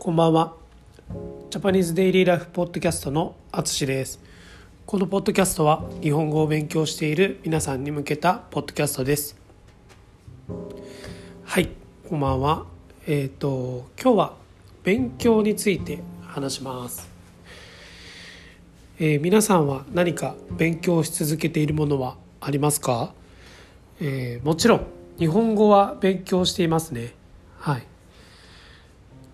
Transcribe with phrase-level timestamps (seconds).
[0.00, 0.54] こんばんは。
[1.50, 4.20] ジャパニーズデイリーライフポッドキャストのあつしです。
[4.86, 9.36] このポッドキャストは日本語を勉強している皆さんに向けたポッドキャストです。
[11.44, 11.70] はい、
[12.08, 12.66] こんばんは。
[13.08, 14.36] えっ、と今日は
[14.84, 17.08] 勉強について話します。
[19.00, 23.12] えー皆さんは何か勉強し続けているものはありますか？
[24.00, 24.86] えーもちろん
[25.18, 27.14] 日本語は勉強していますね。
[27.58, 27.86] はい。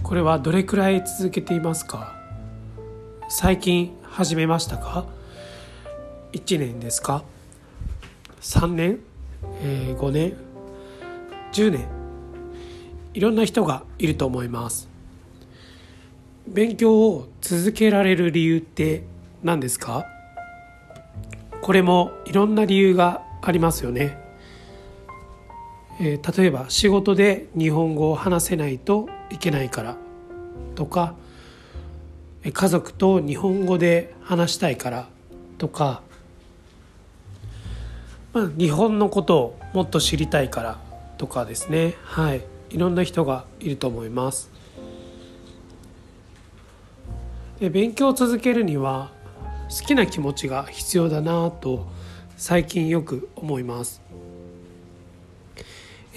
[0.04, 2.14] これはどれくらい続けていますか？
[3.30, 5.06] 最近始めましたか
[6.32, 7.24] ？1年ですか
[8.42, 9.00] ？3年、
[9.62, 10.34] えー5年
[11.54, 11.88] ？10年？
[13.14, 14.88] いろんな人がいると思います。
[16.46, 19.04] 勉強を続けられる理由って
[19.42, 20.04] 何ですか？
[21.62, 24.22] これもいろんな理由がありますよね。
[26.00, 29.96] えー例えば仕事で日本語を話せないといけないから
[30.74, 31.14] とか
[32.52, 35.08] 家族と日本語で話したいから
[35.56, 36.02] とか、
[38.32, 40.78] まあ、日本のことをもっと知りたいから
[41.16, 41.94] とかですね。
[42.02, 42.44] はい。
[42.70, 44.50] いろんな人がいると思います。
[47.60, 49.12] で勉強を続けるには
[49.70, 51.86] 好きな気持ちが必要だなと
[52.36, 54.02] 最近よく思います。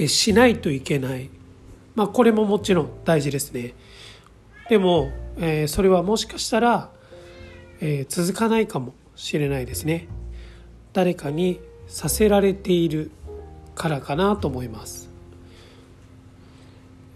[0.05, 1.31] しないといけない、
[1.95, 3.73] まあ、これももちろん大事ですね。
[4.69, 6.91] でも、えーそれはもしかしたら、
[7.81, 10.07] えー続かないかもしれないですね。
[10.93, 13.09] 誰かにさせられている
[13.73, 15.09] からかなと思います、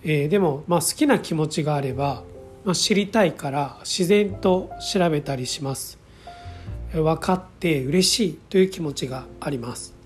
[0.04, 2.24] えーでも、まあ、好きな気持ちがあれば、
[2.64, 6.00] まあ、知りたいから自然と調べたりします。
[6.94, 10.01] 分かって嬉しいという気持ちがあります。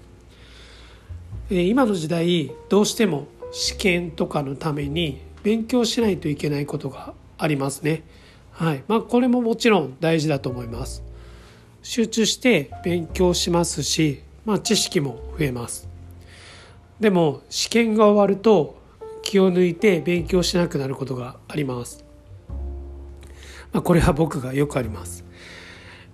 [1.49, 8.03] 今の時代どうしても試験とかのために勉強しないといけないことがありますね。
[8.51, 8.83] はい。
[8.88, 11.03] まあこれももちろん大事だと思います。
[11.83, 15.88] 集中して勉強しますし、まあ知識も増えます。
[17.00, 18.79] でも試験が終わると
[19.22, 22.03] 気を抜いて勉強しなくなることがあります。
[23.72, 25.23] まあこれは僕がよくあります。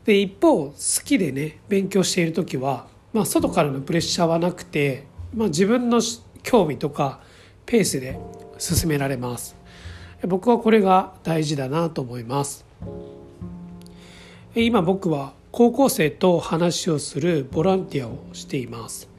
[0.03, 0.73] で一方好
[1.05, 6.01] きでね勉強している時は、まあ、外からのプレッシャーはなくて、まあ、自分の
[6.43, 7.19] 興味とか
[7.65, 8.19] ペースで
[8.57, 9.55] 進められます。
[10.27, 12.65] 僕はこれが大事だなと思います。
[14.55, 19.09] 今僕は高校生と話をするボランティアをしています。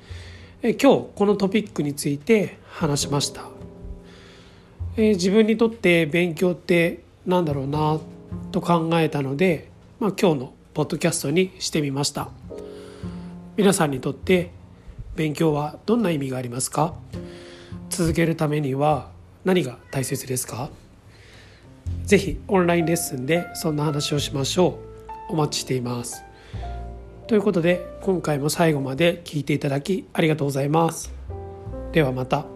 [0.62, 3.44] 今日このトピックについて話しました。
[4.96, 7.98] 自分にとって勉強ってなんだろうな
[8.50, 12.28] と考えたので、まあ、今日のポッドキャストにしてみました。
[13.56, 14.50] 皆さんにとって
[15.14, 16.94] 勉強はどんな意味がありますか？
[17.90, 19.10] 続けるためには
[19.44, 20.70] 何が大切ですか？
[22.04, 24.78] ぜひオンラインレッスンでそんな話をしましょ
[25.30, 25.32] う。
[25.32, 26.22] お待ちしています。
[27.26, 31.12] ということで今回も最後まで聞いていただきありがとうございます。
[31.92, 32.46] ではまた。